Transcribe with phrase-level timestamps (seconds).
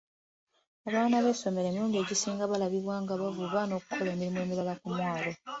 [0.87, 5.31] Abaana b'essomero emirundi egisinga balabibwa nga bavuba n'okukola emirimu emirala ku mwalo.